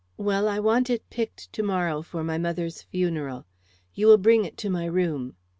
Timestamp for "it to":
4.45-4.69